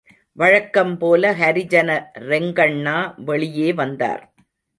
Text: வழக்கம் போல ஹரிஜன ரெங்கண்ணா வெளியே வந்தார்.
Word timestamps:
வழக்கம் 0.37 0.97
போல 0.97 1.33
ஹரிஜன 1.33 1.89
ரெங்கண்ணா 2.29 2.95
வெளியே 3.25 3.69
வந்தார். 3.73 4.23